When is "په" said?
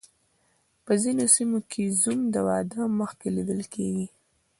0.85-0.93